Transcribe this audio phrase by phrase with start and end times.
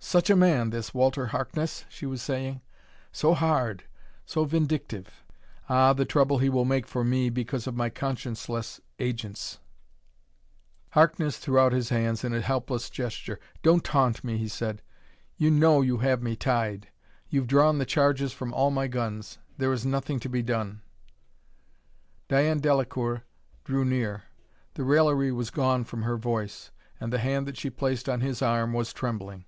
[0.00, 2.62] "Such a man, this Walter Harkness!" she was saying.
[3.12, 3.84] "So hard,
[4.24, 5.22] so vindictive!
[5.68, 9.58] Ah, the trouble he will make for me because of my conscienceless agents!"
[10.90, 13.38] Harkness threw out his hands in a helpless gesture.
[13.62, 14.80] "Don't taunt me," he said.
[15.36, 16.88] "You know you have me tied.
[17.28, 19.38] You've drawn the charges from all my guns.
[19.58, 20.80] There is nothing to be done."
[22.28, 23.24] Diane Delacoeur
[23.64, 24.22] drew near.
[24.74, 26.70] The raillery was gone from her voice,
[27.00, 29.44] and the hand that she placed on his arm was trembling.